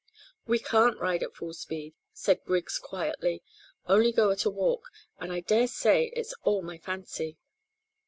"We 0.47 0.57
can't 0.57 0.97
ride 0.97 1.21
at 1.21 1.35
full 1.35 1.53
speed," 1.53 1.93
said 2.11 2.43
Griggs 2.43 2.79
quietly, 2.79 3.43
"only 3.85 4.11
go 4.11 4.31
at 4.31 4.45
a 4.45 4.49
walk; 4.49 4.85
and 5.19 5.31
I 5.31 5.41
dare 5.41 5.67
say 5.67 6.05
it's 6.15 6.33
all 6.41 6.63
my 6.63 6.79
fancy." 6.79 7.37